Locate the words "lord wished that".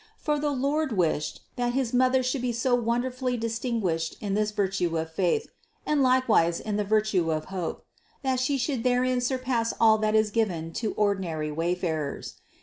0.49-1.73